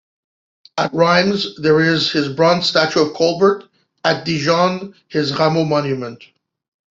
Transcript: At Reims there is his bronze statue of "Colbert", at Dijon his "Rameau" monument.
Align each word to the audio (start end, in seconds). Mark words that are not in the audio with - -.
At 0.79 0.95
Reims 0.95 1.57
there 1.61 1.79
is 1.79 2.11
his 2.11 2.29
bronze 2.33 2.65
statue 2.67 3.01
of 3.01 3.13
"Colbert", 3.13 3.65
at 4.03 4.25
Dijon 4.25 4.95
his 5.09 5.31
"Rameau" 5.31 5.63
monument. 5.63 6.23